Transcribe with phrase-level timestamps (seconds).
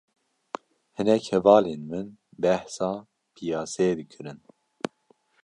[0.95, 2.07] Hinek hevalên min
[2.41, 2.89] behsa
[3.33, 4.39] piyasê dikirin